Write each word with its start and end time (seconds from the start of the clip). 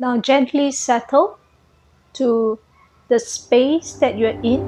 Now 0.00 0.16
gently 0.16 0.70
settle 0.70 1.40
to 2.12 2.60
the 3.08 3.18
space 3.18 3.94
that 3.94 4.16
you're 4.16 4.38
in, 4.46 4.62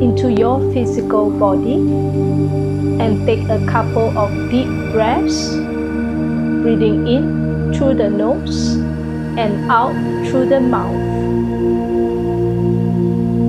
into 0.00 0.30
your 0.30 0.60
physical 0.72 1.30
body, 1.30 1.74
and 3.02 3.26
take 3.26 3.42
a 3.48 3.58
couple 3.66 4.16
of 4.16 4.30
deep 4.52 4.68
breaths, 4.92 5.50
breathing 6.62 7.08
in 7.08 7.74
through 7.74 7.94
the 7.94 8.08
nose 8.08 8.76
and 9.34 9.68
out 9.68 9.98
through 10.30 10.46
the 10.46 10.60
mouth. 10.60 10.94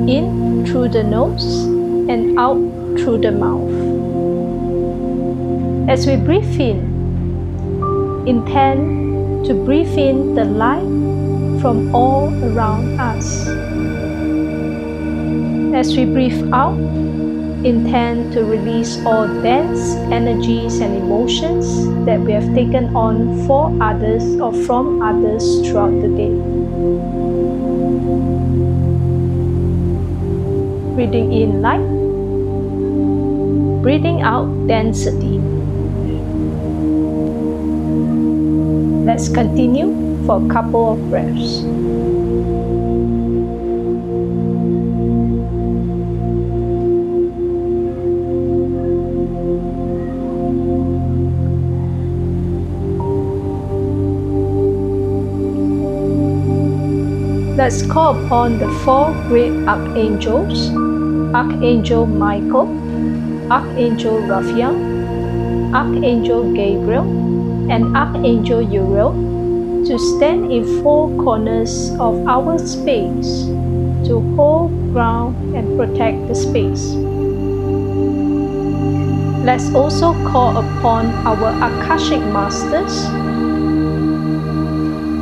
In 0.09 0.65
through 0.65 0.89
the 0.89 1.03
nose 1.03 1.63
and 2.09 2.39
out 2.39 2.57
through 2.97 3.19
the 3.19 3.31
mouth. 3.31 3.69
As 5.87 6.07
we 6.07 6.15
breathe 6.15 6.59
in, 6.59 8.25
intend 8.25 9.04
to 9.45 9.53
breathe 9.53 9.95
in 9.95 10.33
the 10.33 10.43
light 10.43 10.89
from 11.61 11.93
all 11.93 12.33
around 12.43 12.99
us. 12.99 13.45
As 15.75 15.95
we 15.95 16.05
breathe 16.05 16.49
out, 16.51 16.77
intend 17.61 18.33
to 18.33 18.43
release 18.43 18.97
all 19.05 19.27
dense 19.41 19.93
energies 20.09 20.79
and 20.79 20.95
emotions 20.97 21.85
that 22.05 22.19
we 22.19 22.31
have 22.31 22.55
taken 22.55 22.95
on 22.95 23.45
for 23.45 23.69
others 23.81 24.23
or 24.41 24.51
from 24.65 25.01
others 25.03 25.61
throughout 25.61 25.93
the 26.01 26.09
day. 26.09 26.33
Breathing 30.95 31.33
in 31.33 31.61
light, 31.61 31.85
breathing 33.83 34.23
out 34.23 34.49
density. 34.67 35.54
Let's 39.25 39.33
continue 39.33 39.89
for 40.27 40.37
a 40.37 40.47
couple 40.53 40.93
of 40.93 41.09
breaths. 41.09 41.63
Let's 57.57 57.81
call 57.81 58.23
upon 58.23 58.59
the 58.59 58.69
four 58.85 59.11
great 59.27 59.57
archangels 59.67 60.69
Archangel 61.33 62.05
Michael, 62.05 62.69
Archangel 63.51 64.19
Raphael, 64.19 64.75
Archangel 65.73 66.53
Gabriel, 66.53 67.14
and 67.69 67.95
Archangel 67.95 68.61
Uriel 68.61 69.13
to 69.85 69.99
stand 69.99 70.51
in 70.51 70.81
four 70.81 71.09
corners 71.23 71.91
of 71.99 72.27
our 72.27 72.57
space 72.57 73.45
to 74.07 74.19
hold 74.35 74.71
ground 74.93 75.55
and 75.55 75.77
protect 75.77 76.27
the 76.27 76.35
space. 76.35 76.93
Let's 79.45 79.69
also 79.75 80.13
call 80.31 80.57
upon 80.57 81.05
our 81.25 81.53
Akashic 81.61 82.19
Masters, 82.33 83.05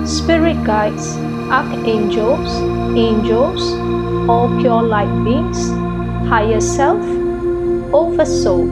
Spirit 0.10 0.64
Guides, 0.64 1.18
Archangels, 1.52 2.50
Angels, 2.96 3.74
all 4.30 4.48
pure 4.62 4.82
light 4.82 5.12
beings, 5.26 5.70
Higher 6.30 6.62
Self, 6.62 7.04
Oversoul 7.94 8.68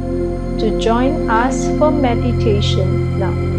to 0.58 0.80
join 0.80 1.30
us 1.30 1.68
for 1.78 1.92
meditation 1.92 3.20
now. 3.20 3.51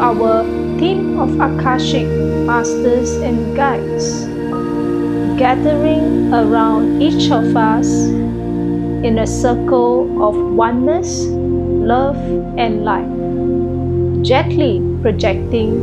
Our 0.00 0.42
team 0.78 1.20
of 1.20 1.38
Akashic 1.38 2.08
Masters 2.48 3.12
and 3.20 3.54
Guides 3.54 4.24
gathering 5.36 6.32
around 6.32 7.02
each 7.02 7.30
of 7.30 7.54
us 7.54 7.86
in 9.04 9.18
a 9.18 9.26
circle 9.26 10.08
of 10.24 10.34
oneness, 10.56 11.26
love, 11.28 12.16
and 12.56 12.82
light, 12.82 13.08
gently 14.24 14.80
projecting 15.02 15.80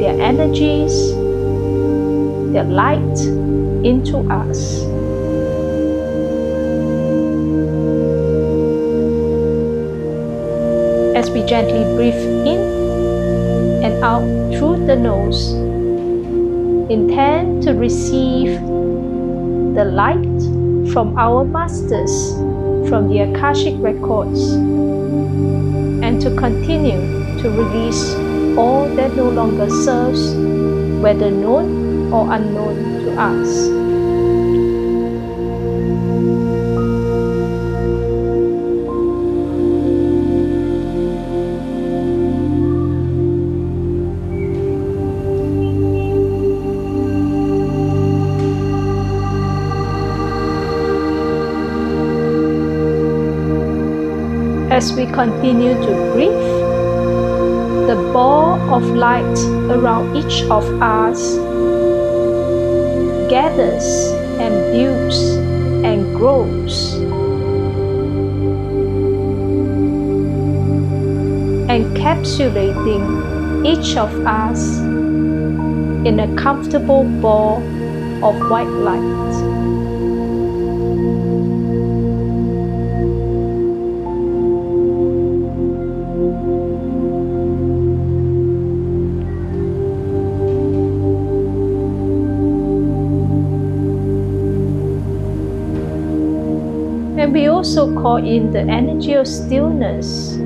their 0.00 0.20
energies, 0.20 1.14
their 2.52 2.64
light 2.64 3.18
into 3.86 4.18
us. 4.30 4.82
As 11.14 11.30
we 11.30 11.44
gently 11.46 11.84
breathe 11.94 12.46
in 12.46 12.83
out 14.04 14.20
through 14.52 14.84
the 14.86 14.94
nose, 14.94 15.52
intend 16.92 17.62
to 17.62 17.72
receive 17.72 18.60
the 19.74 19.84
light 19.84 20.92
from 20.92 21.18
our 21.18 21.42
masters 21.42 22.34
from 22.88 23.08
the 23.08 23.20
Akashic 23.20 23.74
records 23.78 24.52
and 26.04 26.20
to 26.20 26.36
continue 26.36 27.00
to 27.40 27.48
release 27.48 28.14
all 28.58 28.86
that 28.94 29.16
no 29.16 29.30
longer 29.30 29.70
serves, 29.70 30.34
whether 31.02 31.30
known 31.30 32.12
or 32.12 32.30
unknown 32.30 32.76
to 33.04 33.18
us. 33.18 33.83
As 54.74 54.92
we 54.92 55.06
continue 55.06 55.74
to 55.74 55.92
breathe, 56.12 56.50
the 57.86 57.94
ball 58.12 58.58
of 58.74 58.82
light 58.82 59.38
around 59.70 60.16
each 60.16 60.42
of 60.50 60.64
us 60.82 61.36
gathers 63.30 63.86
and 64.42 64.52
builds 64.72 65.20
and 65.86 66.12
grows. 66.16 66.98
Encapsulating 71.70 73.04
each 73.64 73.96
of 73.96 74.10
us 74.26 74.80
in 76.04 76.18
a 76.18 76.34
comfortable 76.34 77.04
ball 77.22 77.62
of 78.24 78.50
white 78.50 78.74
light. 78.82 79.73
Also 97.64 97.88
call 97.94 98.16
in 98.16 98.52
the 98.52 98.60
energy 98.60 99.14
of 99.14 99.26
stillness 99.26 100.36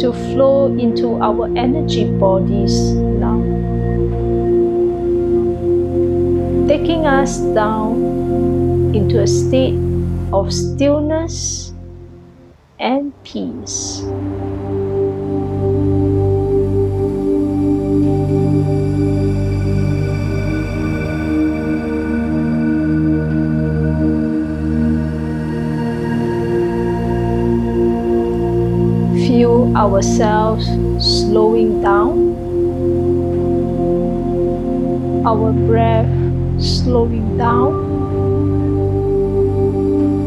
to 0.00 0.14
flow 0.30 0.70
into 0.78 1.18
our 1.18 1.50
energy 1.58 2.06
bodies 2.22 2.94
now, 3.18 3.42
taking 6.68 7.04
us 7.04 7.42
down 7.50 7.98
into 8.94 9.18
a 9.20 9.26
state 9.26 9.74
of 10.32 10.54
stillness 10.54 11.74
and 12.78 13.10
peace. 13.24 13.87
Ourselves 29.88 30.66
slowing 31.00 31.80
down, 31.80 32.36
our 35.24 35.52
breath 35.52 36.12
slowing 36.60 37.38
down, 37.38 37.72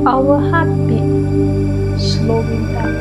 our 0.07 0.39
heartbeat 0.49 2.01
slowing 2.01 2.65
down. 2.73 2.95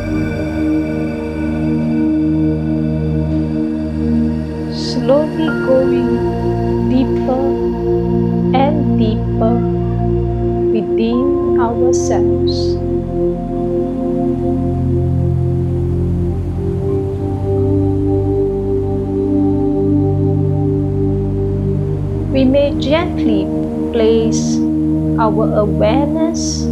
Slowly 4.74 5.48
going 5.64 6.12
deeper 6.92 7.46
and 8.52 8.98
deeper 8.98 9.56
within 10.76 11.58
ourselves. 11.58 12.79
We 22.40 22.46
may 22.46 22.72
gently 22.80 23.44
place 23.92 24.56
our 25.20 25.60
awareness 25.60 26.64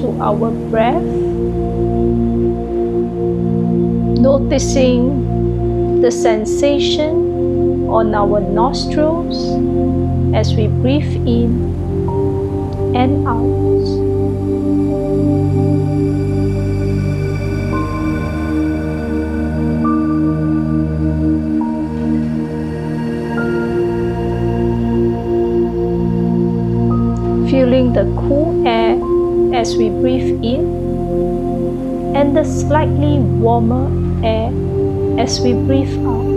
to 0.00 0.16
our 0.18 0.50
breath, 0.72 1.04
noticing 4.16 6.00
the 6.00 6.10
sensation 6.10 7.90
on 7.90 8.14
our 8.14 8.40
nostrils 8.40 9.36
as 10.34 10.54
we 10.56 10.68
breathe 10.68 11.28
in 11.28 11.60
and 12.96 13.28
out. 13.28 14.01
As 29.72 29.78
we 29.78 29.88
breathe 29.88 30.44
in 30.44 30.64
and 32.14 32.36
the 32.36 32.44
slightly 32.44 33.18
warmer 33.40 33.88
air 34.22 34.52
as 35.18 35.40
we 35.40 35.54
breathe 35.54 35.96
out. 36.04 36.28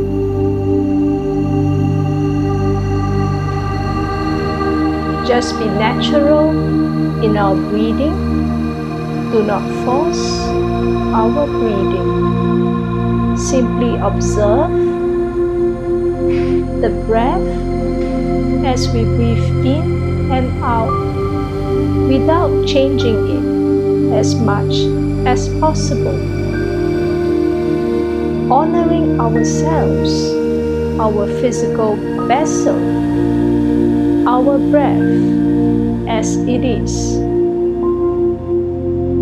Just 5.28 5.60
be 5.60 5.66
natural 5.66 6.50
in 7.22 7.36
our 7.36 7.56
breathing. 7.56 8.16
Do 9.34 9.44
not 9.44 9.66
force 9.84 10.24
our 11.12 11.46
breathing. 11.46 13.36
Simply 13.36 13.98
observe 13.98 14.72
the 16.80 16.92
breath 17.06 17.50
as 18.64 18.88
we 18.94 19.04
breathe 19.04 19.66
in 19.76 20.32
and 20.32 20.64
out 20.64 21.25
without 22.08 22.68
changing 22.68 23.18
it 23.38 24.14
as 24.14 24.36
much 24.36 24.74
as 25.26 25.50
possible. 25.60 26.20
Honoring 28.52 29.20
ourselves, 29.20 30.34
our 31.00 31.28
physical 31.42 31.96
vessel 32.28 32.78
our 34.28 34.58
breath 34.58 35.00
as 36.10 36.36
it 36.38 36.66
is, 36.66 37.18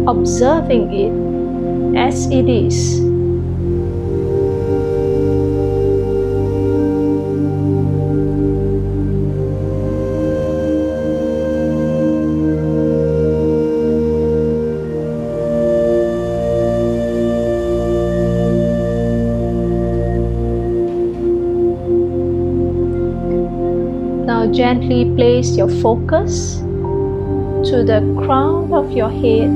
observing 0.08 0.94
it 0.94 1.98
as 1.98 2.28
it 2.28 2.48
is. 2.48 3.13
Gently 24.54 25.04
place 25.16 25.58
your 25.58 25.70
focus 25.82 26.60
to 27.70 27.84
the 27.84 28.02
crown 28.24 28.72
of 28.72 28.92
your 28.92 29.10
head 29.10 29.50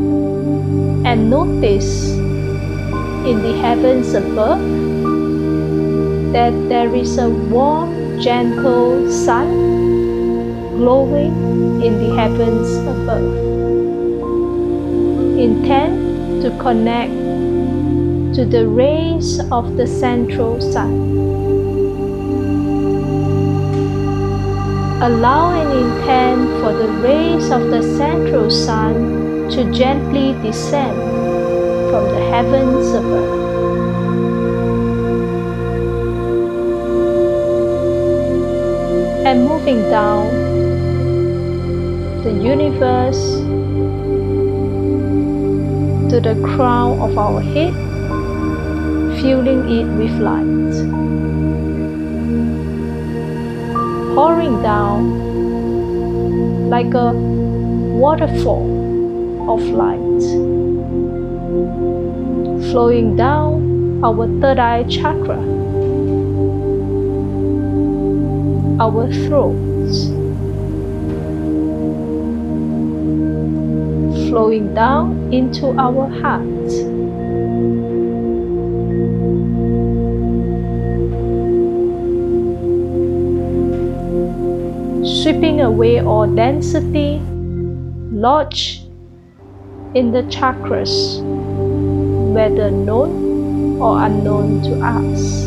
and 1.05 1.29
notice 1.29 2.09
in 3.29 3.41
the 3.44 3.53
heavens 3.61 4.13
above 4.15 4.59
that 6.33 6.53
there 6.67 6.94
is 6.95 7.17
a 7.19 7.29
warm, 7.29 8.19
gentle 8.19 9.11
sun 9.11 9.47
glowing 10.77 11.81
in 11.83 11.99
the 11.99 12.15
heavens 12.15 12.75
above. 12.77 13.38
Intend 15.38 16.41
to 16.41 16.49
connect 16.57 17.13
to 18.35 18.45
the 18.45 18.67
rays 18.67 19.39
of 19.51 19.77
the 19.77 19.85
central 19.85 20.59
sun. 20.59 21.46
Allow 24.99 25.51
and 25.51 25.71
intend 25.71 26.59
for 26.59 26.73
the 26.73 26.88
rays 27.05 27.51
of 27.51 27.69
the 27.69 27.83
central 27.83 28.49
sun 28.49 29.47
to 29.51 29.71
gently 29.71 30.33
descend 30.41 30.97
from 31.91 32.03
the 32.09 32.19
heavens 32.31 32.88
above. 32.94 33.45
And 39.23 39.47
moving 39.47 39.81
down 39.91 40.25
the 42.23 42.31
universe 42.31 43.21
to 46.09 46.19
the 46.19 46.41
crown 46.44 46.99
of 47.01 47.15
our 47.19 47.39
head, 47.39 47.75
filling 49.21 49.69
it 49.69 49.85
with 49.99 50.19
light. 50.19 51.26
Pouring 54.18 54.64
down 54.64 55.00
like 56.72 56.92
a 56.96 57.14
waterfall 58.04 58.66
of 59.54 59.62
light, 59.81 60.24
flowing 62.72 63.16
down 63.16 64.02
our 64.04 64.25
third 64.42 64.58
eye 64.58 64.84
chakra, 64.86 65.38
our 68.81 69.06
throat, 69.22 69.56
flowing 74.28 74.74
down 74.74 75.31
into 75.31 75.68
our 75.78 76.10
heart. 76.22 76.56
Sweeping 85.38 85.62
away 85.62 86.00
all 86.00 86.25
density 86.25 87.19
lodged 88.12 88.81
in 89.94 90.12
the 90.12 90.24
chakras, 90.34 91.22
whether 92.33 92.71
known 92.71 93.80
or 93.80 94.04
unknown 94.04 94.64
to 94.64 94.80
us. 94.81 95.45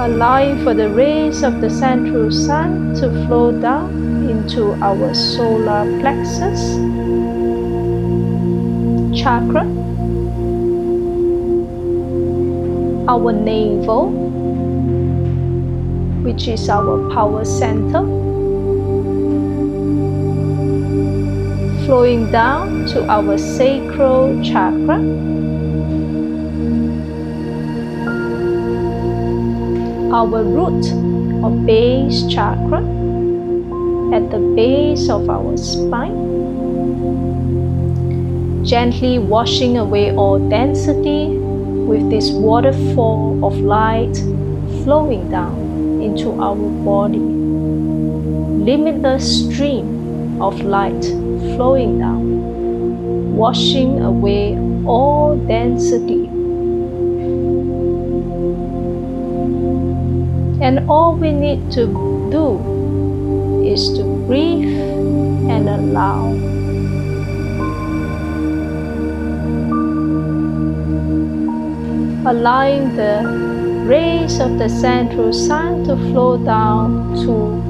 Allowing 0.00 0.64
for 0.64 0.72
the 0.72 0.88
rays 0.88 1.42
of 1.42 1.60
the 1.60 1.68
central 1.68 2.30
sun 2.30 2.94
to 2.94 3.10
flow 3.26 3.52
down 3.60 3.92
into 4.30 4.72
our 4.82 5.12
solar 5.12 5.84
plexus 6.00 6.76
chakra, 9.12 9.64
our 13.06 13.32
navel, 13.32 14.08
which 16.24 16.48
is 16.48 16.70
our 16.70 17.10
power 17.12 17.44
center 17.44 18.21
flowing 21.84 22.30
down 22.30 22.86
to 22.86 23.04
our 23.08 23.36
sacral 23.36 24.40
chakra. 24.42 24.98
Our 30.14 30.44
root 30.44 30.86
or 31.42 31.50
base 31.66 32.26
chakra 32.26 32.78
at 34.14 34.30
the 34.30 34.38
base 34.54 35.08
of 35.08 35.28
our 35.28 35.56
spine. 35.56 36.22
Gently 38.64 39.18
washing 39.18 39.78
away 39.78 40.14
all 40.14 40.38
density 40.48 41.36
with 41.36 42.08
this 42.10 42.30
waterfall 42.30 43.44
of 43.44 43.58
light 43.58 44.14
flowing 44.84 45.28
down 45.30 46.00
into 46.00 46.30
our 46.40 46.54
body. 46.84 47.18
Limitless 48.70 49.46
stream 49.46 50.40
of 50.40 50.60
light 50.60 51.21
flowing 51.56 51.98
down, 51.98 53.36
washing 53.36 54.00
away 54.02 54.56
all 54.86 55.36
density. 55.36 56.26
And 60.62 60.88
all 60.88 61.16
we 61.16 61.32
need 61.32 61.70
to 61.72 61.86
do 62.30 63.62
is 63.64 63.88
to 63.98 64.04
breathe 64.26 64.78
and 65.50 65.68
allow. 65.68 66.30
Allowing 72.24 72.94
the 72.96 73.42
rays 73.86 74.38
of 74.38 74.58
the 74.58 74.68
central 74.68 75.32
sun 75.32 75.84
to 75.84 75.96
flow 75.96 76.36
down 76.38 77.14
to 77.26 77.61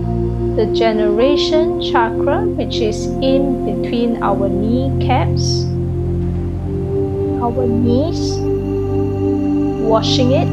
the 0.56 0.66
generation 0.75 1.80
chakra, 1.80 2.42
which 2.44 2.76
is 2.76 3.06
in 3.06 3.64
between 3.64 4.23
our 4.23 4.50
kneecaps, 4.50 5.64
our 7.40 7.66
knees, 7.66 8.37
washing 9.88 10.32
it, 10.32 10.49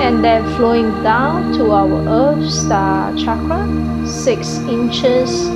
and 0.00 0.24
then 0.24 0.42
flowing 0.56 0.88
down 1.02 1.52
to 1.52 1.72
our 1.72 2.08
earth 2.08 2.50
star 2.50 3.14
chakra, 3.18 3.60
six 4.06 4.56
inches 4.64 5.48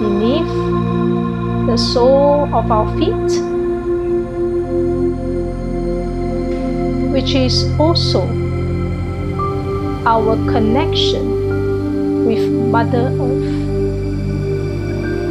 beneath 0.00 0.48
the 1.68 1.76
sole 1.76 2.48
of 2.54 2.72
our 2.72 2.88
feet, 2.96 3.30
which 7.12 7.34
is 7.34 7.68
also 7.78 8.47
our 10.08 10.36
connection 10.48 12.24
with 12.24 12.50
Mother 12.74 13.08
Earth, 13.20 13.56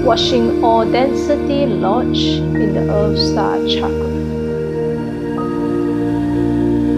washing 0.06 0.64
all 0.64 0.86
density 0.86 1.66
lodged 1.66 2.38
in 2.64 2.76
the 2.76 2.84
Earth 2.98 3.18
Star 3.18 3.58
chakra. 3.66 4.12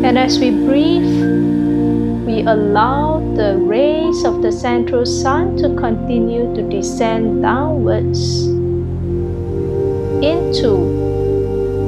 And 0.03 0.17
as 0.17 0.39
we 0.39 0.49
breathe, 0.51 1.23
we 2.25 2.41
allow 2.41 3.21
the 3.37 3.55
rays 3.55 4.25
of 4.25 4.41
the 4.41 4.51
central 4.51 5.05
sun 5.05 5.55
to 5.63 5.73
continue 5.77 6.53
to 6.55 6.61
descend 6.69 7.41
downwards 7.41 8.47
into 10.19 10.73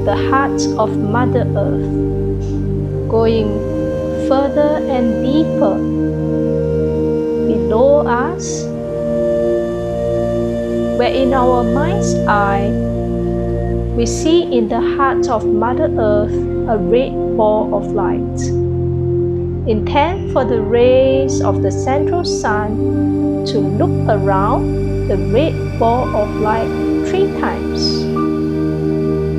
the 0.06 0.16
heart 0.30 0.62
of 0.80 0.98
Mother 0.98 1.46
Earth, 1.54 3.10
going 3.12 3.71
further 4.32 4.80
and 4.88 5.26
deeper 5.26 5.76
below 7.52 8.00
us, 8.08 8.64
where 10.98 11.14
in 11.14 11.34
our 11.34 11.66
mind's 11.66 12.16
eye 12.30 12.70
we 13.98 14.06
see 14.06 14.44
in 14.44 14.70
the 14.70 14.80
heart 14.96 15.28
of 15.28 15.46
Mother 15.46 15.92
Earth 16.00 16.32
a 16.70 16.78
red 16.78 17.12
ball 17.36 17.76
of 17.76 17.92
light, 17.92 18.40
intent 19.68 20.32
for 20.32 20.46
the 20.46 20.62
rays 20.62 21.42
of 21.42 21.62
the 21.62 21.70
central 21.70 22.24
sun 22.24 23.44
to 23.48 23.60
loop 23.60 24.08
around 24.08 25.10
the 25.10 25.18
red 25.36 25.78
ball 25.78 26.08
of 26.16 26.30
light 26.40 26.72
three 27.10 27.28
times, 27.42 28.06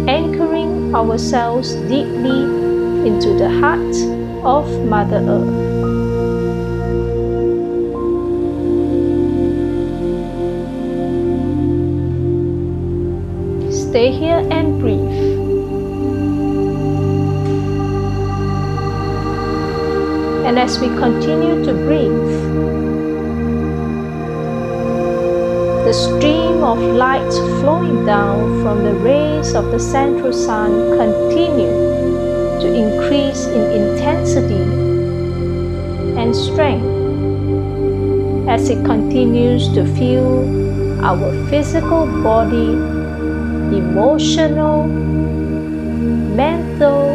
anchoring 0.06 0.94
ourselves 0.94 1.76
deeply 1.88 2.42
into 3.08 3.32
the 3.38 3.48
heart 3.48 4.21
of 4.44 4.66
Mother 4.86 5.18
Earth. 5.18 5.82
Stay 13.72 14.10
here 14.10 14.42
and 14.50 14.80
breathe. 14.80 14.98
And 20.46 20.58
as 20.58 20.78
we 20.80 20.88
continue 20.88 21.64
to 21.64 21.72
breathe, 21.72 22.62
the 25.86 25.92
stream 25.92 26.64
of 26.64 26.78
light 26.78 27.32
flowing 27.60 28.04
down 28.06 28.62
from 28.62 28.82
the 28.82 28.94
rays 28.94 29.54
of 29.54 29.70
the 29.70 29.78
central 29.78 30.32
sun 30.32 30.96
continue 30.96 31.92
to 32.62 32.72
increase 32.72 33.44
in 33.46 33.62
intensity 33.72 33.81
and 36.32 36.40
strength 36.40 36.88
as 38.48 38.70
it 38.70 38.82
continues 38.84 39.68
to 39.74 39.84
fill 39.96 41.04
our 41.04 41.30
physical 41.48 42.06
body, 42.22 42.72
emotional, 43.76 44.86
mental, 46.42 47.10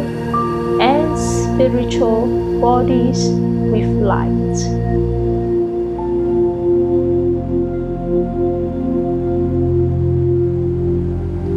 and 0.80 1.18
spiritual 1.18 2.26
bodies 2.60 3.30
with 3.72 3.88
light. 3.88 4.56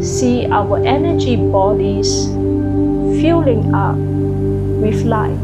See 0.03 0.47
our 0.47 0.77
energy 0.83 1.35
bodies 1.35 2.25
filling 3.21 3.73
up 3.75 3.97
with 4.81 5.03
light. 5.03 5.40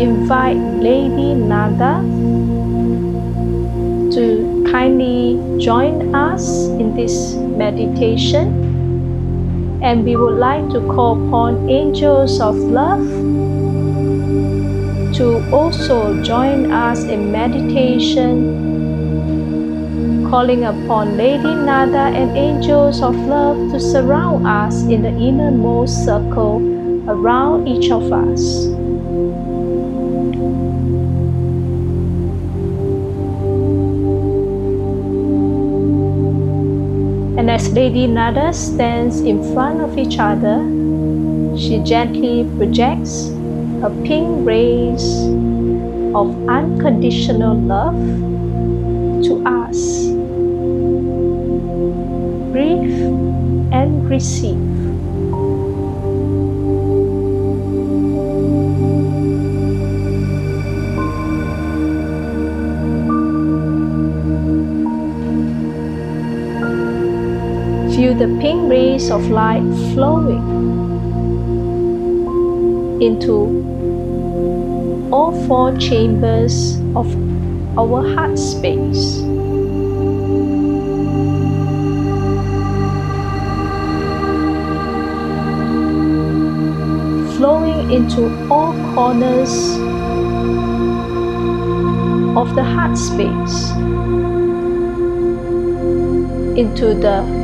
Invite 0.00 0.56
Lady 0.78 1.34
Nada 1.34 2.00
to 4.14 4.64
kindly 4.70 5.38
join 5.58 6.14
us 6.14 6.68
in 6.78 6.94
this 6.94 7.34
meditation. 7.34 8.66
And 9.82 10.04
we 10.04 10.16
would 10.16 10.38
like 10.38 10.68
to 10.70 10.80
call 10.94 11.18
upon 11.26 11.68
angels 11.68 12.40
of 12.40 12.54
love 12.56 13.06
to 15.18 15.42
also 15.52 16.22
join 16.22 16.70
us 16.70 17.02
in 17.02 17.32
meditation, 17.32 18.36
calling 20.30 20.64
upon 20.64 21.16
Lady 21.16 21.54
Nada 21.54 22.14
and 22.14 22.36
angels 22.36 23.02
of 23.02 23.16
love 23.26 23.72
to 23.72 23.80
surround 23.80 24.46
us 24.46 24.82
in 24.84 25.02
the 25.02 25.10
innermost 25.10 26.04
circle 26.04 26.62
around 27.10 27.66
each 27.66 27.90
of 27.90 28.12
us. 28.12 28.77
As 37.58 37.68
Lady 37.72 38.06
Nada 38.06 38.52
stands 38.52 39.18
in 39.18 39.38
front 39.52 39.80
of 39.80 39.98
each 39.98 40.16
other, 40.20 40.58
she 41.58 41.80
gently 41.82 42.46
projects 42.56 43.30
a 43.82 43.90
pink 44.06 44.46
rays 44.46 45.02
of 46.14 46.28
unconditional 46.48 47.56
love 47.58 47.98
to 49.26 49.42
us. 49.42 50.06
Breathe 52.54 53.02
and 53.74 54.08
receive. 54.08 54.67
The 68.18 68.26
pink 68.40 68.68
rays 68.68 69.12
of 69.12 69.30
light 69.30 69.62
flowing 69.94 70.42
into 73.00 73.32
all 75.12 75.30
four 75.46 75.76
chambers 75.78 76.80
of 76.96 77.06
our 77.78 78.02
heart 78.14 78.36
space. 78.36 79.20
Flowing 87.36 87.92
into 87.92 88.26
all 88.50 88.72
corners 88.94 89.78
of 92.36 92.56
the 92.56 92.64
heart 92.64 92.98
space, 92.98 93.70
into 96.58 96.94
the 96.94 97.37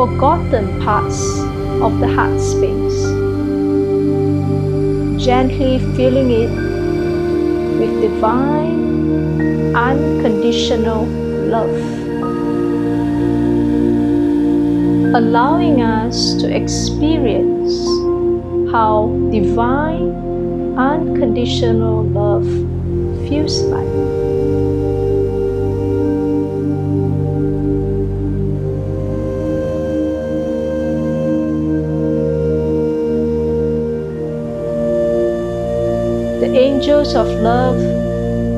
forgotten 0.00 0.66
parts 0.80 1.20
of 1.84 2.00
the 2.00 2.08
heart 2.08 2.40
space. 2.40 3.00
Gently 5.22 5.78
filling 5.94 6.30
it 6.30 6.48
with 7.78 8.00
divine, 8.00 9.76
unconditional 9.76 11.04
love. 11.54 11.76
Allowing 15.20 15.82
us 15.82 16.32
to 16.36 16.48
experience 16.50 17.76
how 18.72 19.12
divine, 19.30 20.08
unconditional 20.78 22.04
love 22.04 22.46
feels 23.28 23.60
like. 23.64 24.09
Angels 36.52 37.14
of 37.14 37.26
love 37.40 37.78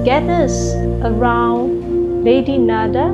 gathers 0.04 0.74
around 1.04 2.24
Lady 2.24 2.56
Nada 2.56 3.12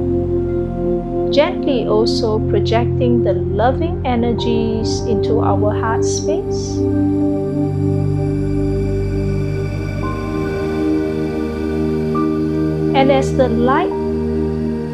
gently 1.33 1.87
also 1.87 2.39
projecting 2.49 3.23
the 3.25 3.33
loving 3.33 4.07
energies 4.07 5.01
into 5.01 5.41
our 5.41 5.75
heart 5.75 6.05
space. 6.05 6.77
And 12.95 13.13
as 13.13 13.37
the 13.37 13.49
light 13.49 13.91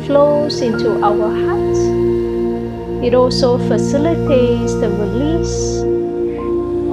flows 0.06 0.60
into 0.60 1.00
our 1.04 1.28
heart, 1.28 1.76
it 3.04 3.14
also 3.14 3.58
facilitates 3.68 4.74
the 4.74 4.88
release 4.88 5.80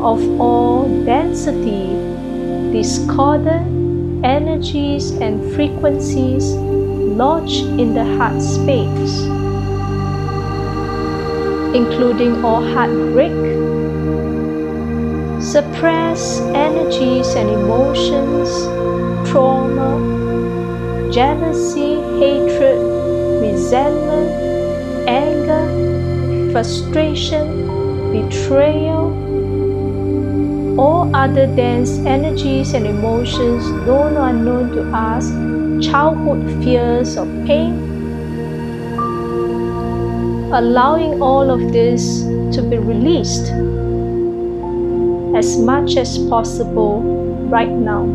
of 0.03 0.19
all 0.41 0.87
density, 1.05 2.10
discordant 2.71 4.25
energies, 4.25 5.11
and 5.11 5.53
frequencies 5.53 6.53
lodge 7.21 7.61
in 7.81 7.93
the 7.93 8.03
heart 8.17 8.41
space, 8.41 9.23
including 11.75 12.43
all 12.45 12.61
heartbreak, 12.61 13.31
suppressed 15.41 16.41
energies 16.53 17.33
and 17.35 17.49
emotions, 17.49 18.49
trauma, 19.29 19.91
jealousy, 21.11 21.95
hatred, 22.19 22.79
resentment, 23.41 24.29
anger, 25.09 26.51
frustration, 26.51 27.67
betrayal, 28.11 29.09
all 30.81 31.15
other 31.15 31.45
dense 31.55 31.91
energies 32.11 32.73
and 32.73 32.87
emotions 32.87 33.69
known 33.87 34.17
or 34.17 34.29
unknown 34.29 34.71
to 34.71 34.81
us 34.91 35.29
childhood 35.85 36.41
fears 36.63 37.17
of 37.17 37.27
pain, 37.45 37.73
allowing 40.53 41.21
all 41.21 41.49
of 41.49 41.71
this 41.71 42.23
to 42.55 42.61
be 42.61 42.77
released 42.77 43.51
as 45.37 45.57
much 45.57 45.97
as 45.97 46.17
possible 46.33 47.01
right 47.57 47.69
now. 47.69 48.10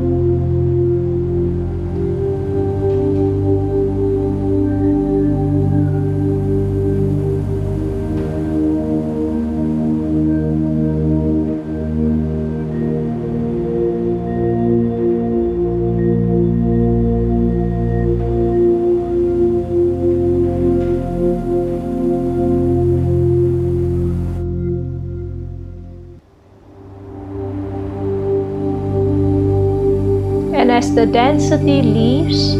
The 30.96 31.04
density 31.04 31.82
leaves, 31.82 32.54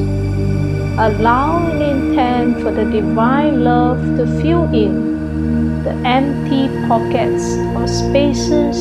allow 1.00 1.57
and 1.71 1.81
intend 1.81 2.61
for 2.61 2.71
the 2.71 2.85
divine 2.85 3.64
love 3.64 3.97
to 4.18 4.27
fill 4.42 4.64
in 4.75 5.83
the 5.85 5.92
empty 6.05 6.68
pockets 6.87 7.57
or 7.75 7.88
spaces 7.88 8.77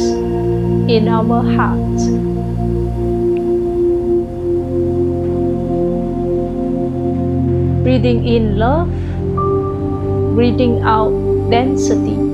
in 0.91 1.07
our 1.07 1.41
heart. 1.55 1.99
Breathing 7.85 8.27
in 8.27 8.57
love, 8.57 8.91
breathing 10.35 10.81
out 10.83 11.15
density. 11.49 12.24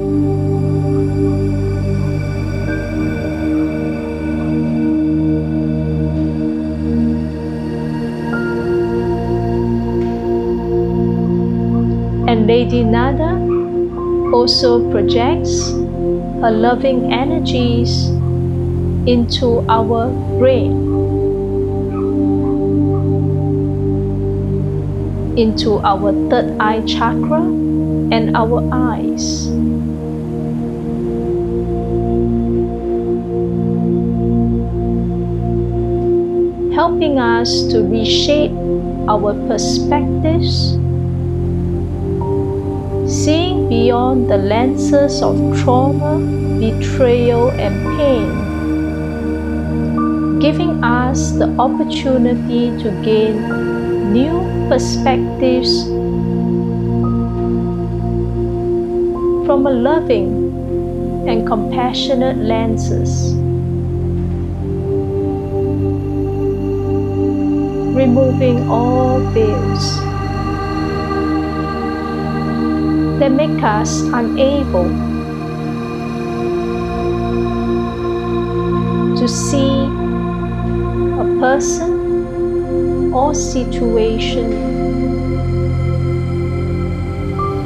Lady 12.52 12.84
Nada 12.84 13.40
also 14.36 14.92
projects 14.92 15.72
her 16.44 16.52
loving 16.52 17.14
energies 17.14 18.12
into 19.08 19.64
our 19.72 20.12
brain, 20.36 20.76
into 25.40 25.80
our 25.80 26.12
third 26.28 26.52
eye 26.60 26.84
chakra 26.84 27.40
and 28.12 28.36
our 28.36 28.60
eyes. 28.68 29.48
Helping 36.76 37.18
us 37.18 37.64
to 37.72 37.80
reshape 37.88 38.52
our 39.08 39.32
perspectives 39.48 40.76
seeing 43.12 43.68
beyond 43.68 44.30
the 44.32 44.38
lenses 44.38 45.22
of 45.22 45.36
trauma, 45.60 46.18
betrayal, 46.60 47.52
and 47.52 47.76
pain, 48.00 48.32
giving 50.40 50.82
us 50.82 51.34
the 51.34 51.50
opportunity 51.60 52.72
to 52.82 52.90
gain 53.04 53.36
new 54.14 54.40
perspectives 54.70 55.84
from 59.46 59.68
a 59.68 59.70
loving 59.70 60.32
and 61.28 61.46
compassionate 61.46 62.38
lenses. 62.38 63.36
Removing 67.94 68.70
all 68.70 69.20
veils. 69.36 70.01
That 73.22 73.32
make 73.32 73.62
us 73.62 74.02
unable 74.18 74.86
to 79.16 79.28
see 79.28 79.86
a 81.22 81.28
person 81.40 83.14
or 83.14 83.36
situation 83.36 84.50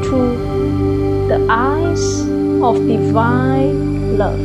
through 0.04 0.36
the 1.30 1.48
eyes 1.50 2.20
of 2.62 2.86
divine 2.86 4.18
love. 4.18 4.42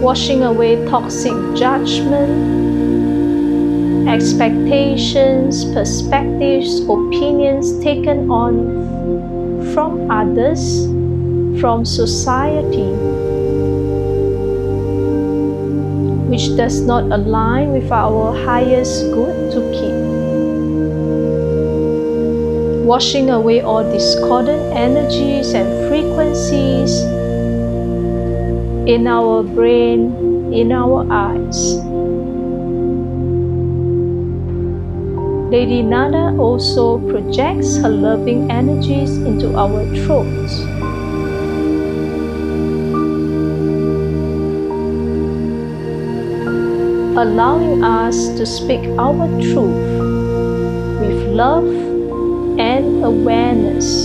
Washing 0.00 0.44
away 0.44 0.76
toxic 0.86 1.34
judgment 1.56 2.71
expectations, 4.08 5.64
perspectives, 5.72 6.80
opinions 6.88 7.78
taken 7.82 8.30
on 8.30 9.72
from 9.74 10.10
others, 10.10 10.86
from 11.60 11.84
society, 11.84 12.90
which 16.28 16.56
does 16.56 16.80
not 16.82 17.04
align 17.12 17.72
with 17.72 17.90
our 17.92 18.34
highest 18.44 19.10
good 19.12 19.52
to 19.52 19.60
keep. 19.70 19.94
Washing 22.84 23.30
away 23.30 23.60
all 23.60 23.84
discordant 23.84 24.62
energies 24.76 25.54
and 25.54 25.88
frequencies 25.88 27.00
in 28.88 29.06
our 29.06 29.42
brain, 29.42 30.52
in 30.52 30.72
our 30.72 31.06
eyes. 31.10 31.91
Lady 35.52 35.82
Nada 35.82 36.34
also 36.40 36.96
projects 37.12 37.76
her 37.76 37.90
loving 37.90 38.50
energies 38.50 39.18
into 39.18 39.54
our 39.54 39.84
throats. 40.00 40.60
Allowing 47.20 47.84
us 47.84 48.28
to 48.40 48.46
speak 48.46 48.80
our 48.96 49.28
truth 49.52 50.00
with 51.04 51.20
love 51.36 51.68
and 52.58 53.04
awareness. 53.04 54.01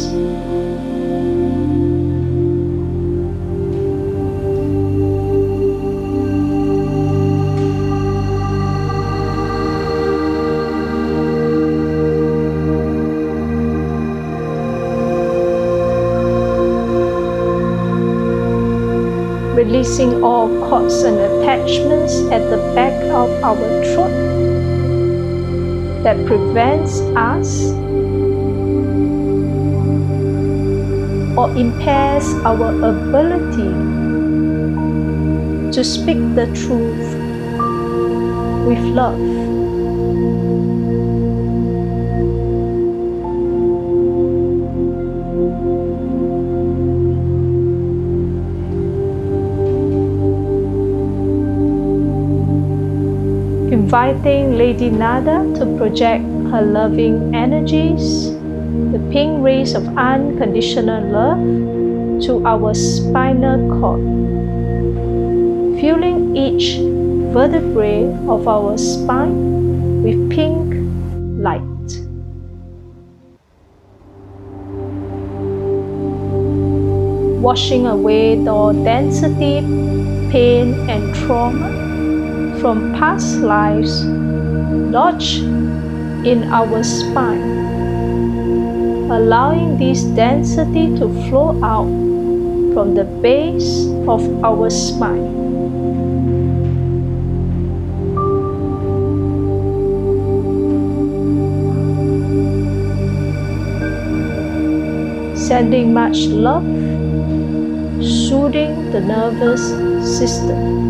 Releasing 19.67 20.23
all 20.23 20.47
cords 20.69 21.03
and 21.03 21.17
attachments 21.19 22.21
at 22.31 22.39
the 22.49 22.55
back 22.73 22.93
of 23.11 23.29
our 23.43 23.67
throat 23.83 24.15
that 26.03 26.15
prevents 26.25 27.01
us 27.19 27.73
or 31.37 31.51
impairs 31.57 32.33
our 32.47 32.69
ability 32.91 33.73
to 35.73 35.83
speak 35.83 36.21
the 36.39 36.47
truth 36.55 37.11
with 38.65 38.79
love. 38.95 39.56
Inviting 53.87 54.57
Lady 54.57 54.89
Nada 54.89 55.47
to 55.55 55.65
project 55.77 56.21
her 56.51 56.61
loving 56.61 57.33
energies 57.33 58.33
the 58.91 58.99
pink 59.13 59.41
rays 59.41 59.75
of 59.75 59.87
unconditional 59.95 61.07
love 61.07 61.39
to 62.27 62.45
our 62.45 62.73
spinal 62.73 63.63
cord, 63.79 64.03
filling 65.79 66.35
each 66.35 66.83
vertebrae 67.31 68.03
of 68.27 68.45
our 68.45 68.77
spine 68.77 70.03
with 70.03 70.19
pink 70.35 70.67
light. 71.39 71.87
Washing 77.39 77.87
away 77.87 78.35
the 78.35 78.59
density, 78.83 79.63
pain, 80.29 80.75
and 80.89 81.15
trauma 81.15 81.76
from 82.59 82.93
past 82.93 83.37
lives 83.37 84.03
lodged 84.05 85.43
in 86.25 86.43
our 86.51 86.83
spine 86.83 87.57
allowing 89.09 89.77
this 89.77 90.03
density 90.03 90.91
to 90.97 91.07
flow 91.29 91.55
out 91.63 91.87
from 92.73 92.93
the 92.93 93.05
base 93.23 93.87
of 94.07 94.21
our 94.43 94.69
spine. 94.69 95.35
Sending 105.37 105.93
much 105.93 106.27
love, 106.27 106.65
soothing 108.03 108.91
the 108.91 108.99
nervous 108.99 109.63
system. 110.03 110.86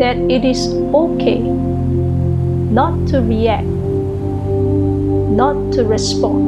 That 0.00 0.16
it 0.32 0.44
is 0.46 0.66
okay 0.96 1.40
not 1.40 3.06
to 3.08 3.20
react, 3.20 3.66
not 5.36 5.72
to 5.74 5.84
respond. 5.84 6.46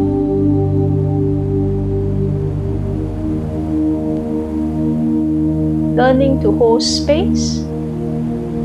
Learning 5.97 6.41
to 6.41 6.53
hold 6.53 6.83
space, 6.83 7.59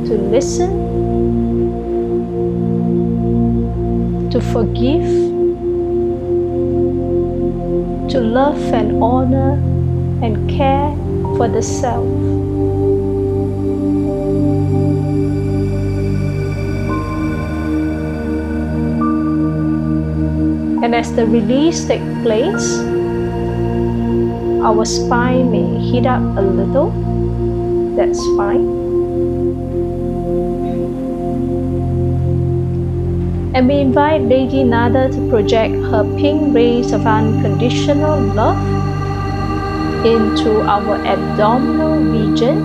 to 0.07 0.15
listen, 0.31 0.71
to 4.31 4.39
forgive, 4.39 5.09
to 8.09 8.21
love 8.21 8.61
and 8.73 9.03
honor 9.03 9.53
and 10.23 10.49
care 10.49 10.95
for 11.35 11.49
the 11.49 11.61
self. 11.61 12.56
And 20.83 20.93
as 20.93 21.11
the 21.13 21.25
release 21.25 21.85
takes 21.85 22.05
place, 22.21 22.79
our 24.61 24.85
spine 24.85 25.51
may 25.51 25.79
heat 25.79 26.05
up 26.05 26.21
a 26.37 26.41
little. 26.41 26.91
That's 27.95 28.19
fine. 28.37 28.67
And 33.55 33.67
we 33.67 33.79
invite 33.79 34.21
Lady 34.21 34.63
Nada 34.63 35.09
to 35.09 35.29
project 35.31 35.73
her 35.73 36.03
pink 36.17 36.53
rays 36.53 36.91
of 36.91 37.07
unconditional 37.07 38.19
love 38.37 38.57
into 40.05 40.61
our 40.61 40.95
abdominal 41.05 41.97
region. 41.97 42.61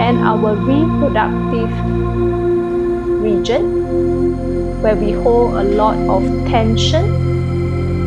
And 0.00 0.18
our 0.18 0.54
reproductive 0.54 2.03
region 3.24 3.64
where 4.82 4.96
we 4.96 5.12
hold 5.12 5.54
a 5.54 5.62
lot 5.62 5.96
of 6.14 6.22
tension, 6.46 7.04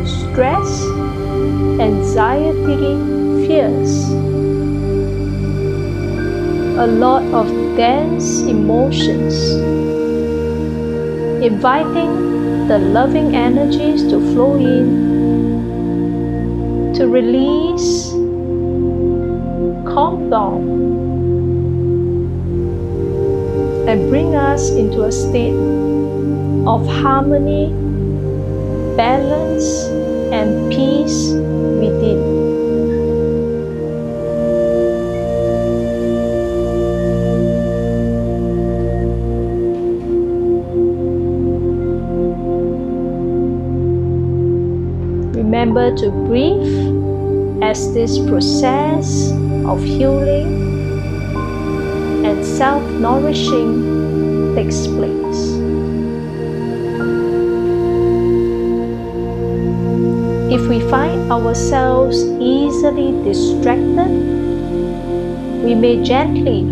stress, 0.06 0.84
anxiety, 1.80 2.94
fears. 3.46 3.92
A 6.78 6.86
lot 6.86 7.24
of 7.34 7.48
dense 7.76 8.42
emotions, 8.42 9.34
inviting 11.42 12.12
the 12.68 12.78
loving 12.78 13.34
energies 13.34 14.04
to 14.04 14.20
flow 14.32 14.54
in, 14.54 14.86
to 16.94 17.08
release, 17.08 18.12
calm 19.92 20.30
down, 20.30 20.62
and 23.88 24.10
bring 24.10 24.34
us 24.34 24.68
into 24.70 25.04
a 25.04 25.10
state 25.10 25.56
of 26.68 26.86
harmony, 26.86 27.72
balance, 28.98 29.84
and 30.30 30.70
peace 30.70 31.32
within. 31.80 32.20
Remember 45.32 45.96
to 45.96 46.10
breathe 46.28 47.62
as 47.64 47.94
this 47.94 48.18
process 48.18 49.32
of 49.64 49.82
healing 49.82 50.57
and 52.24 52.44
self 52.44 52.82
nourishing 52.98 54.54
takes 54.54 54.86
place. 54.86 55.40
If 60.50 60.66
we 60.68 60.80
find 60.90 61.30
ourselves 61.30 62.24
easily 62.40 63.12
distracted, 63.22 64.10
we 65.62 65.74
may 65.74 66.02
gently 66.02 66.64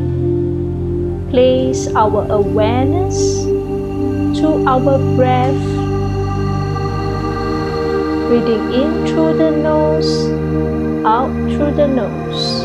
place 1.30 1.86
our 1.94 2.26
awareness 2.30 3.44
to 4.40 4.64
our 4.66 4.98
breath, 5.14 5.64
breathing 8.28 8.72
in 8.72 9.06
through 9.06 9.36
the 9.38 9.50
nose, 9.50 10.10
out 11.04 11.30
through 11.52 11.74
the 11.76 11.86
nose, 11.86 12.64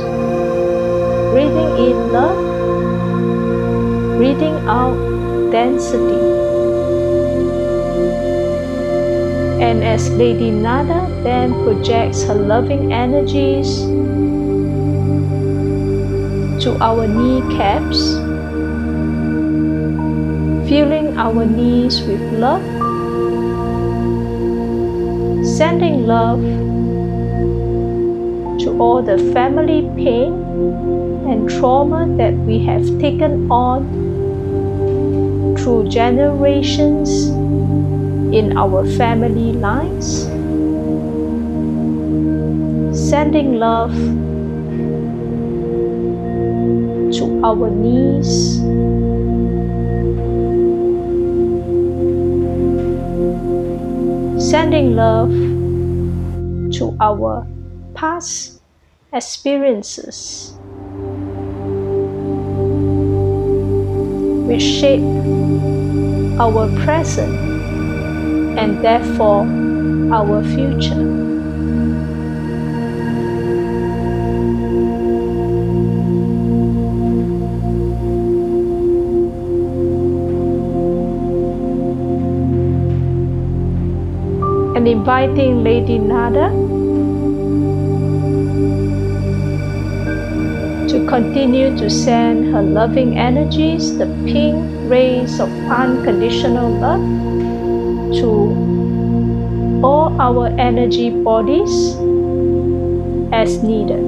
breathing 1.31 1.71
in 1.77 2.11
love 2.13 2.50
breathing 4.21 4.57
out 4.69 4.95
density. 5.51 6.21
And 9.67 9.83
as 9.83 10.11
Lady 10.11 10.51
Nada 10.51 10.99
then 11.23 11.53
projects 11.63 12.21
her 12.25 12.35
loving 12.35 12.93
energies 12.93 13.79
to 16.63 16.77
our 16.79 17.07
kneecaps, 17.07 18.01
filling 20.69 21.17
our 21.17 21.43
knees 21.43 21.99
with 22.01 22.21
love, 22.33 22.61
sending 25.57 26.05
love 26.05 26.43
to 28.59 28.77
all 28.77 29.01
the 29.01 29.17
family 29.33 29.81
pain 29.95 30.31
and 31.25 31.49
trauma 31.49 32.05
that 32.21 32.35
we 32.51 32.59
have 32.69 32.85
taken 32.99 33.49
on 33.49 34.00
through 35.61 35.87
generations 35.89 37.29
in 38.33 38.57
our 38.57 38.83
family 38.97 39.53
lines, 39.53 40.23
sending 42.97 43.59
love 43.59 43.93
to 47.13 47.41
our 47.45 47.69
knees, 47.69 48.57
sending 54.49 54.95
love 54.95 55.29
to 56.73 56.97
our 56.99 57.45
past 57.93 58.61
experiences. 59.13 60.57
Which 64.47 64.63
shape 64.63 65.40
our 66.39 66.67
present 66.83 67.33
and 68.57 68.83
therefore 68.83 69.45
our 70.13 70.43
future. 70.43 71.07
And 84.75 84.87
inviting 84.87 85.63
Lady 85.63 85.97
Nada 85.97 86.49
to 90.89 91.05
continue 91.07 91.77
to 91.77 91.89
send 91.89 92.51
her 92.53 92.61
loving 92.61 93.17
energies, 93.17 93.97
the 93.97 94.07
pink 94.25 94.80
rays 94.91 95.39
of 95.39 95.49
unconditional 95.71 96.69
love, 96.83 96.99
to 98.19 98.29
all 99.81 100.11
our 100.19 100.47
energy 100.59 101.09
bodies 101.09 101.95
as 103.31 103.63
needed, 103.63 104.03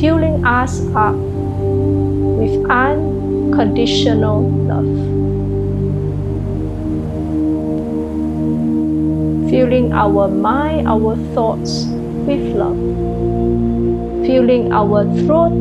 filling 0.00 0.44
us 0.44 0.82
up 0.96 1.14
with 1.14 2.58
unconditional 2.68 4.42
love. 4.66 4.90
Filling 9.48 9.92
our 9.92 10.26
mind, 10.28 10.88
our 10.88 11.14
thoughts 11.34 11.84
with 12.26 12.56
love. 12.56 12.76
Filling 14.26 14.72
our 14.72 15.04
throat, 15.22 15.52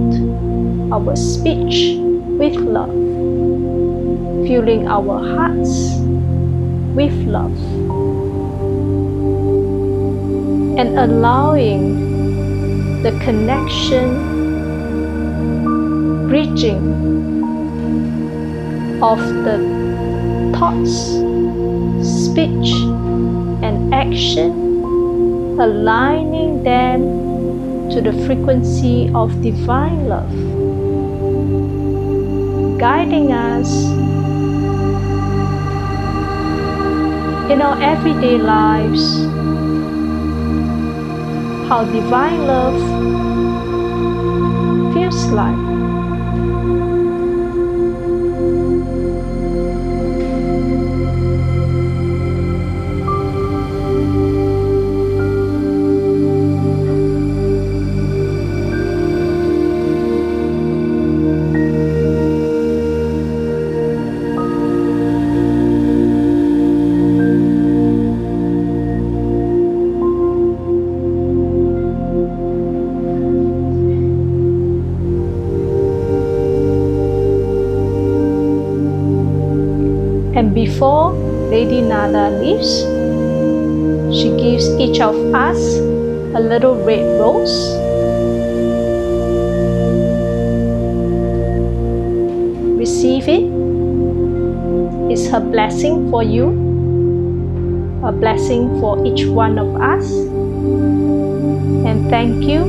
our 0.91 1.15
speech 1.15 1.97
with 2.39 2.55
love, 2.55 3.00
filling 4.51 4.85
our 4.85 5.17
hearts 5.33 5.95
with 6.93 7.13
love, 7.23 7.55
and 10.77 10.99
allowing 10.99 11.83
the 13.01 13.11
connection, 13.23 14.07
bridging 16.27 16.83
of 19.01 19.19
the 19.47 19.55
thoughts, 20.59 20.97
speech, 22.03 22.75
and 23.63 23.93
action, 23.93 24.51
aligning 25.61 26.61
them 26.61 26.99
to 27.89 28.01
the 28.01 28.11
frequency 28.27 29.09
of 29.15 29.31
divine 29.41 30.09
love, 30.09 30.35
guiding 32.77 33.31
us 33.31 34.00
in 37.51 37.61
our 37.61 37.77
everyday 37.81 38.37
lives, 38.37 39.25
how 41.67 41.83
divine 41.83 42.47
love 42.47 42.79
feels 44.93 45.25
like. 45.31 45.80
Leaves, 82.09 82.81
she 84.15 84.29
gives 84.35 84.67
each 84.79 84.99
of 84.99 85.15
us 85.35 85.77
a 86.33 86.39
little 86.39 86.75
red 86.83 87.05
rose. 87.19 87.77
Receive 92.79 93.27
it. 93.27 93.43
It's 95.11 95.29
her 95.29 95.39
blessing 95.39 96.09
for 96.09 96.23
you, 96.23 96.47
a 98.03 98.11
blessing 98.11 98.79
for 98.79 99.05
each 99.05 99.25
one 99.27 99.59
of 99.59 99.75
us. 99.75 100.11
And 101.85 102.09
thank 102.09 102.43
you, 102.43 102.63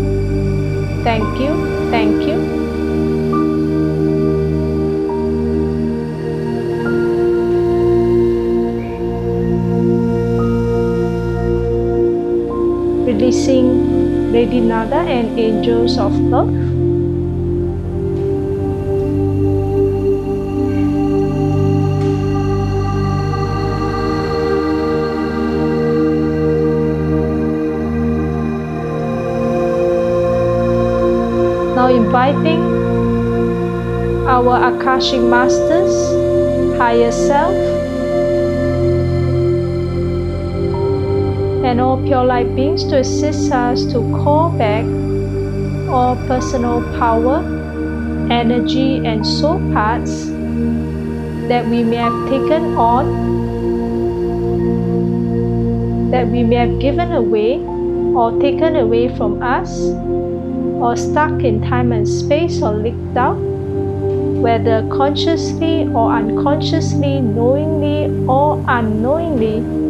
thank 1.05 1.41
you, 1.41 1.89
thank 1.91 2.27
you. 2.29 2.42
Lady 14.43 14.59
Nada 14.59 14.97
and 14.97 15.39
Angels 15.39 15.99
of 15.99 16.13
Love. 16.19 16.51
Now 31.77 31.87
inviting 31.87 32.67
our 34.27 34.75
Akashic 34.75 35.21
Masters, 35.21 35.95
Higher 36.77 37.13
Self, 37.13 37.72
and 41.65 41.81
all 41.81 41.97
pure 42.03 42.25
light 42.25 42.55
beings 42.57 42.85
to 42.85 42.99
assist 42.99 43.53
us 43.53 43.85
to 43.85 44.01
call 44.23 44.51
back 44.51 44.85
all 45.89 46.17
personal 46.27 46.83
power, 46.99 47.39
energy, 48.31 49.07
and 49.07 49.25
soul 49.25 49.59
parts 49.73 50.27
that 51.49 51.67
we 51.69 51.83
may 51.85 51.97
have 51.97 52.29
taken 52.29 52.75
on, 52.77 53.07
that 56.11 56.27
we 56.27 56.43
may 56.43 56.57
have 56.57 56.81
given 56.81 57.13
away 57.13 57.59
or 58.17 58.33
taken 58.41 58.77
away 58.77 59.15
from 59.17 59.43
us, 59.43 59.79
or 60.83 60.97
stuck 60.97 61.45
in 61.45 61.63
time 61.63 61.93
and 61.93 62.09
space 62.09 62.61
or 62.61 62.75
leaked 62.75 63.17
out, 63.17 63.37
whether 64.43 64.87
consciously 64.89 65.87
or 65.95 66.13
unconsciously, 66.13 67.21
knowingly 67.21 68.11
or 68.27 68.65
unknowingly 68.67 69.82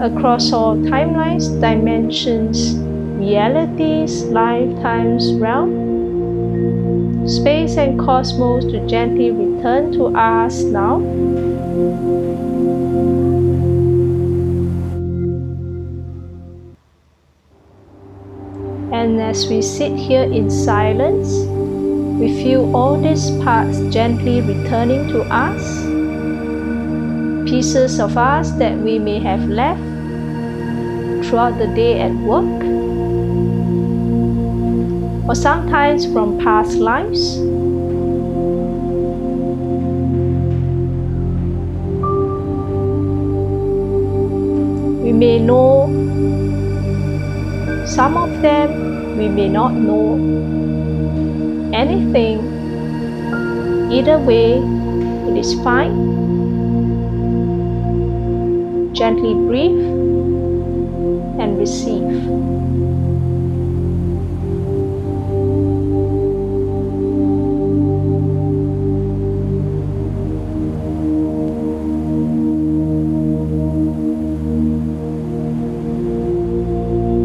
across 0.00 0.52
all 0.52 0.76
timelines, 0.76 1.60
dimensions, 1.60 2.76
realities, 3.18 4.22
lifetimes, 4.24 5.32
realm, 5.34 7.26
space 7.26 7.76
and 7.76 7.98
cosmos 7.98 8.64
to 8.66 8.86
gently 8.86 9.30
return 9.32 9.90
to 9.92 10.06
us 10.16 10.62
now. 10.62 11.00
And 18.92 19.20
as 19.20 19.48
we 19.48 19.62
sit 19.62 19.96
here 19.96 20.22
in 20.22 20.48
silence, 20.48 21.28
we 22.20 22.42
feel 22.42 22.74
all 22.74 23.00
these 23.00 23.30
parts 23.42 23.78
gently 23.92 24.40
returning 24.40 25.08
to 25.08 25.22
us 25.22 25.98
pieces 27.48 27.98
of 27.98 28.18
us 28.18 28.50
that 28.52 28.76
we 28.76 28.98
may 28.98 29.18
have 29.18 29.48
left 29.48 29.87
throughout 31.24 31.58
the 31.58 31.66
day 31.68 32.00
at 32.00 32.12
work, 32.12 32.44
or 35.28 35.34
sometimes 35.34 36.06
from 36.12 36.38
past 36.38 36.76
lives. 36.78 37.38
We 45.04 45.12
may 45.12 45.38
know 45.38 45.86
some 47.86 48.16
of 48.16 48.42
them, 48.42 49.18
we 49.18 49.28
may 49.28 49.48
not 49.48 49.72
know 49.74 50.14
anything. 51.72 52.56
Either 53.90 54.18
way, 54.18 54.58
it 55.28 55.36
is 55.36 55.54
fine 55.62 56.08
Gently 58.98 59.32
breathe 59.32 59.97
and 61.38 61.58
receive. 61.58 62.02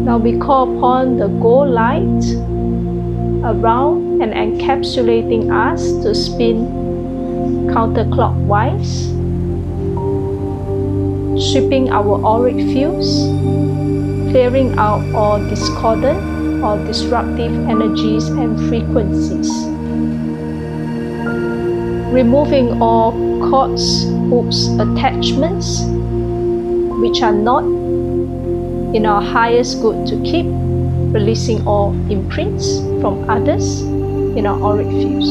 Now 0.04 0.18
we 0.18 0.38
call 0.38 0.76
upon 0.78 1.18
the 1.18 1.26
gold 1.26 1.70
light 1.70 2.22
around 3.42 4.22
and 4.22 4.32
encapsulating 4.32 5.50
us 5.50 5.82
to 6.04 6.14
spin 6.14 6.70
counterclockwise, 7.66 9.10
sweeping 11.50 11.90
our 11.90 12.24
auric 12.24 12.56
fields, 12.56 13.26
clearing 14.34 14.76
out 14.80 15.00
all 15.14 15.38
discordant 15.48 16.18
or 16.60 16.76
disruptive 16.86 17.52
energies 17.68 18.26
and 18.26 18.58
frequencies, 18.68 19.48
removing 22.12 22.82
all 22.82 23.12
cords, 23.48 24.02
hooks, 24.30 24.66
attachments 24.80 25.82
which 27.00 27.22
are 27.22 27.32
not 27.32 27.62
in 28.98 29.06
our 29.06 29.22
highest 29.22 29.80
good 29.80 30.04
to 30.04 30.20
keep, 30.24 30.46
releasing 31.14 31.64
all 31.64 31.92
imprints 32.10 32.80
from 33.00 33.30
others 33.30 33.82
in 34.36 34.46
our 34.48 34.60
auric 34.60 34.88
fields. 34.88 35.30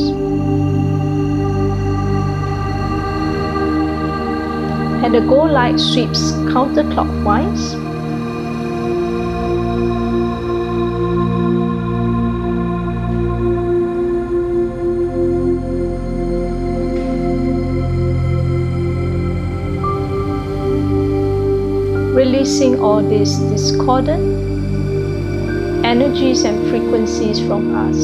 And 5.03 5.13
the 5.13 5.19
gold 5.27 5.51
light 5.51 5.77
sweeps 5.77 6.31
counterclockwise. 6.55 7.82
Releasing 22.23 22.79
all 22.79 23.03
these 23.03 23.35
discordant 23.51 24.23
energies 25.83 26.45
and 26.45 26.55
frequencies 26.69 27.37
from 27.45 27.75
us. 27.75 27.99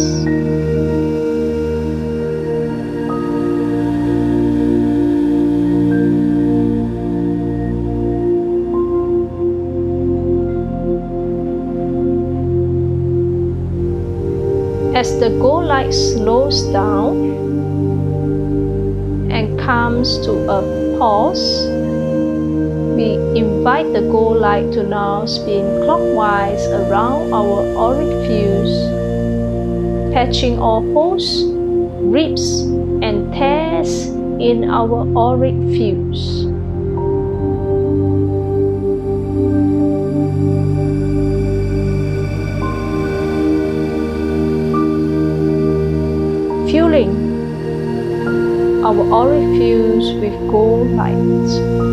As 14.93 15.17
the 15.21 15.29
gold 15.39 15.63
light 15.67 15.93
slows 15.93 16.63
down 16.73 17.15
and 19.32 19.58
comes 19.58 20.19
to 20.25 20.34
a 20.51 20.97
pause, 20.99 21.79
invite 23.60 23.91
the 23.91 24.00
gold 24.10 24.38
light 24.38 24.72
to 24.72 24.84
now 24.84 25.26
spin 25.26 25.84
clockwise 25.84 26.65
around 26.67 27.34
our 27.34 27.60
auric 27.76 28.08
fields, 28.26 28.72
patching 30.13 30.58
all 30.58 30.82
holes, 30.93 31.43
rips, 32.00 32.62
and 33.04 33.34
tears 33.34 34.06
in 34.39 34.63
our 34.63 35.04
auric 35.17 35.60
fields. 35.76 36.48
Fueling 46.72 47.12
our 48.86 49.04
auric 49.12 49.43
fields 49.60 50.13
with 50.13 50.39
gold 50.50 50.91
light. 50.91 51.88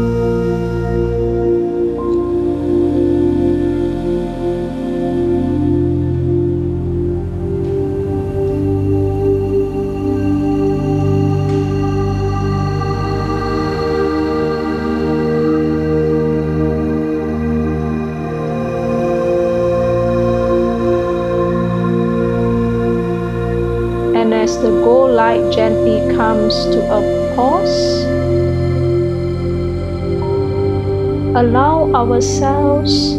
Ourselves 31.96 33.16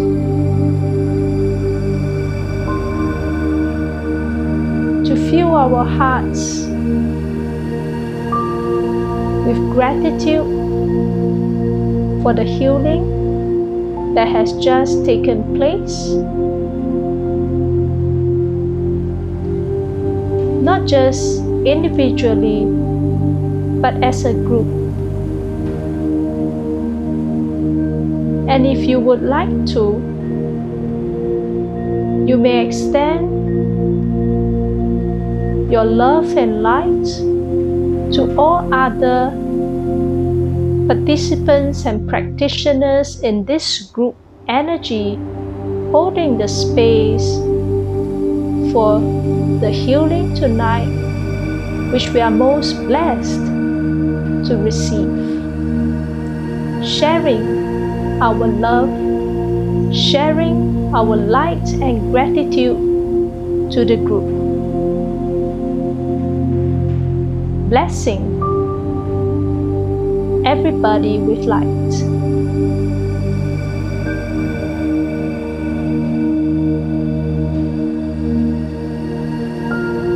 to 5.08 5.16
fill 5.30 5.56
our 5.56 5.84
hearts 5.84 6.62
with 9.48 9.60
gratitude 9.74 10.48
for 12.22 12.34
the 12.34 12.44
healing 12.44 14.14
that 14.14 14.28
has 14.28 14.54
just 14.64 15.04
taken 15.06 15.44
place. 15.56 16.14
not 20.68 20.86
just 20.86 21.40
individually, 21.66 22.66
but 23.80 24.04
as 24.04 24.26
a 24.26 24.34
group. 24.34 24.87
And 28.58 28.66
if 28.66 28.90
you 28.90 29.00
would 29.00 29.22
like 29.22 29.54
to, 29.78 30.02
you 32.26 32.38
may 32.38 32.66
extend 32.66 33.30
your 35.72 35.86
love 35.86 36.36
and 36.36 36.64
light 36.64 37.06
to 38.16 38.36
all 38.36 38.74
other 38.74 39.30
participants 40.88 41.86
and 41.86 42.10
practitioners 42.10 43.22
in 43.22 43.46
this 43.46 43.92
group 43.92 44.16
energy 44.48 45.20
holding 45.92 46.40
the 46.40 46.48
space 46.48 47.38
for 48.74 49.00
the 49.62 49.70
healing 49.70 50.34
tonight, 50.34 50.90
which 51.94 52.10
we 52.10 52.22
are 52.22 52.32
most 52.32 52.74
blessed 52.88 53.38
to 54.50 54.58
receive. 54.58 55.14
Sharing 56.84 57.57
our 58.22 58.48
love, 58.48 58.90
sharing 59.94 60.94
our 60.96 61.16
light 61.16 61.68
and 61.82 62.12
gratitude 62.12 63.72
to 63.72 63.86
the 63.86 63.96
group. 63.98 64.26
Blessing 67.70 68.24
everybody 70.46 71.20
with 71.20 71.46
light. 71.46 71.92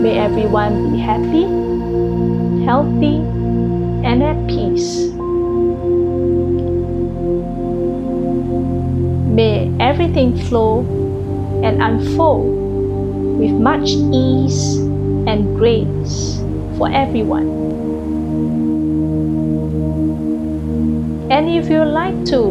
May 0.02 0.18
everyone 0.18 0.94
be 0.94 1.00
happy, 1.00 1.44
healthy, 2.66 3.18
and 4.04 4.24
at 4.24 4.48
peace. 4.48 5.12
May 9.42 9.74
everything 9.80 10.38
flow 10.38 10.86
and 11.66 11.82
unfold 11.82 12.46
with 13.40 13.50
much 13.58 13.90
ease 13.90 14.78
and 15.26 15.58
grace 15.58 16.38
for 16.78 16.86
everyone. 16.94 17.50
And 21.32 21.50
if 21.50 21.72
you 21.72 21.84
like 21.84 22.24
to, 22.26 22.42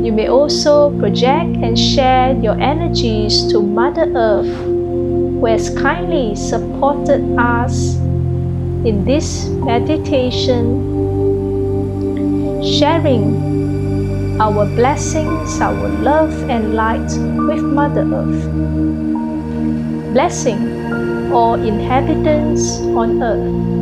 you 0.00 0.12
may 0.16 0.28
also 0.28 0.98
project 0.98 1.52
and 1.60 1.78
share 1.78 2.32
your 2.40 2.58
energies 2.58 3.44
to 3.52 3.60
Mother 3.60 4.10
Earth 4.16 4.56
who 4.64 5.44
has 5.44 5.68
kindly 5.76 6.36
supported 6.36 7.36
us 7.36 7.96
in 8.88 9.04
this 9.04 9.44
meditation, 9.68 10.64
sharing 12.64 13.49
our 14.40 14.64
blessings, 14.64 15.60
our 15.60 15.88
love 16.00 16.32
and 16.48 16.72
light 16.74 17.12
with 17.46 17.62
Mother 17.62 18.08
Earth. 18.08 18.48
Blessing 20.14 21.30
all 21.30 21.60
inhabitants 21.60 22.80
on 22.96 23.22
earth. 23.22 23.80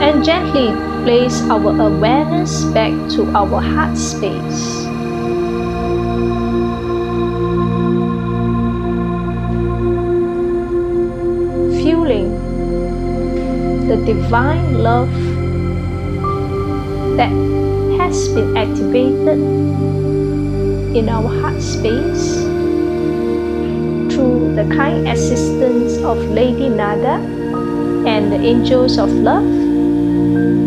and 0.00 0.24
gently 0.24 0.68
place 1.04 1.40
our 1.48 1.72
awareness 1.80 2.64
back 2.72 2.92
to 3.10 3.24
our 3.34 3.60
heart 3.60 3.96
space. 3.96 4.83
The 13.94 14.12
divine 14.12 14.82
love 14.82 15.12
that 17.16 17.30
has 17.96 18.28
been 18.34 18.56
activated 18.56 19.38
in 20.98 21.08
our 21.08 21.28
heart 21.40 21.62
space 21.62 22.42
through 24.10 24.50
the 24.56 24.66
kind 24.74 25.06
assistance 25.06 25.98
of 25.98 26.18
Lady 26.34 26.68
Nada 26.68 27.22
and 28.10 28.32
the 28.32 28.36
angels 28.36 28.98
of 28.98 29.10
love, 29.10 29.46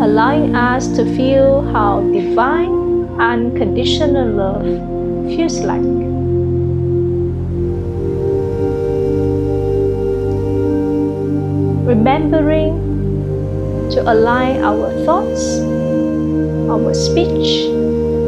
allowing 0.00 0.56
us 0.56 0.88
to 0.96 1.04
feel 1.14 1.60
how 1.72 2.00
divine 2.00 2.72
unconditional 3.20 4.28
love 4.40 4.64
feels 5.36 5.60
like. 5.60 5.84
Remembering 11.84 12.87
to 13.98 14.12
align 14.12 14.62
our 14.62 14.90
thoughts, 15.04 15.58
our 16.70 16.94
speech, 16.94 17.66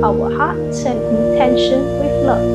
our 0.03 0.27
hearts, 0.35 0.83
and 0.83 0.99
intention 0.99 1.79
with 2.03 2.15
love. 2.27 2.49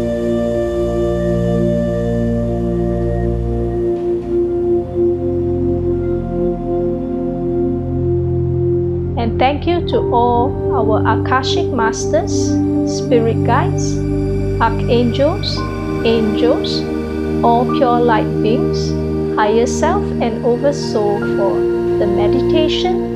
And 9.17 9.39
thank 9.39 9.65
you 9.65 9.87
to 9.87 9.97
all 10.11 10.51
our 10.75 10.99
Akashic 11.15 11.71
Masters, 11.71 12.51
Spirit 12.99 13.45
Guides, 13.45 13.97
Archangels, 14.59 15.55
Angels, 16.03 16.83
all 17.45 17.63
pure 17.77 18.01
light 18.01 18.27
beings, 18.43 18.91
Higher 19.37 19.67
Self, 19.67 20.03
and 20.19 20.43
Oversoul 20.45 21.19
for 21.37 21.74
the 21.99 22.07
meditation. 22.07 23.15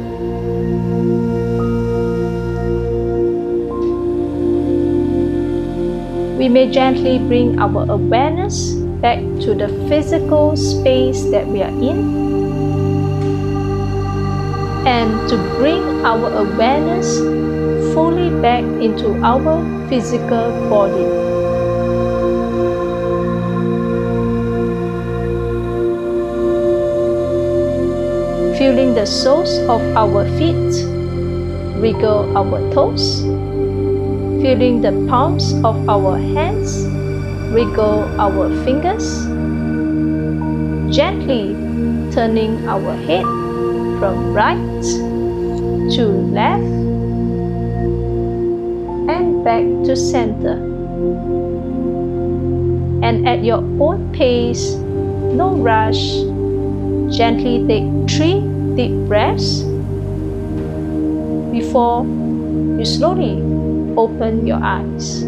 We 6.38 6.47
may 6.47 6.71
gently 6.71 7.19
bring 7.19 7.59
our 7.59 7.84
awareness 7.91 8.73
back 9.03 9.19
to 9.43 9.53
the 9.53 9.67
physical 9.89 10.55
space 10.55 11.23
that 11.32 11.45
we 11.47 11.61
are 11.61 11.75
in 11.84 12.30
and 14.88 15.30
to 15.30 15.36
bring 15.57 15.84
our 16.05 16.32
awareness 16.39 17.19
fully 17.93 18.30
back 18.41 18.63
into 18.63 19.19
our 19.21 19.59
physical 19.89 20.51
body. 20.69 21.18
Feeling 28.60 28.93
the 28.93 29.05
soles 29.05 29.57
of 29.72 29.80
our 29.95 30.28
feet, 30.36 30.84
wiggle 31.80 32.28
our 32.36 32.60
toes, 32.74 33.24
feeling 34.43 34.82
the 34.82 34.91
palms 35.07 35.53
of 35.64 35.88
our 35.88 36.20
hands, 36.20 36.84
wiggle 37.55 38.03
our 38.20 38.51
fingers, 38.66 39.24
gently 40.93 41.55
turning 42.12 42.68
our 42.68 42.99
head 43.07 43.24
from 44.03 44.34
right 44.34 44.84
to 45.95 46.03
left 46.36 46.76
and 49.07 49.41
back 49.45 49.64
to 49.88 49.95
center. 49.95 50.60
And 53.07 53.26
at 53.26 53.41
your 53.41 53.64
own 53.80 54.12
pace, 54.12 54.76
no 55.32 55.55
rush, 55.55 56.28
gently 57.10 57.66
take 57.66 57.88
three 58.10 58.41
deep 58.76 58.93
breaths 59.07 59.62
before 61.51 62.03
you 62.80 62.86
slowly 62.86 63.38
open 63.97 64.47
your 64.47 64.60
eyes. 64.64 65.24